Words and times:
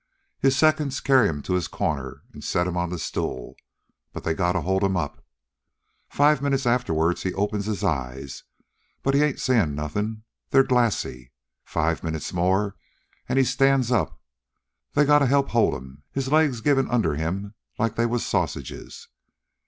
His 0.39 0.57
seconds 0.57 0.99
carry 0.99 1.29
'm 1.29 1.43
to 1.43 1.53
his 1.53 1.67
corner 1.67 2.23
an' 2.33 2.41
set 2.41 2.65
'm 2.67 2.75
on 2.75 2.89
the 2.89 2.97
stool. 2.97 3.53
But 4.13 4.23
they 4.23 4.33
gotta 4.33 4.61
hold 4.61 4.83
'm 4.83 4.97
up. 4.97 5.23
Five 6.09 6.41
minutes 6.41 6.65
afterward 6.65 7.19
he 7.19 7.35
opens 7.35 7.67
his 7.67 7.83
eyes 7.83 8.43
but 9.03 9.13
he 9.13 9.21
ain't 9.21 9.39
seein' 9.39 9.75
nothing. 9.75 10.23
They're 10.49 10.63
glassy. 10.63 11.33
Five 11.65 12.03
minutes 12.03 12.33
more, 12.33 12.77
an' 13.29 13.37
he 13.37 13.43
stands 13.43 13.91
up. 13.91 14.19
They 14.93 15.05
got 15.05 15.19
to 15.19 15.27
help 15.27 15.49
hold 15.49 15.75
'm, 15.75 16.01
his 16.11 16.31
legs 16.31 16.61
givin' 16.61 16.89
under 16.89 17.13
'm 17.13 17.53
like 17.77 17.95
they 17.95 18.07
was 18.07 18.25
sausages. 18.25 19.07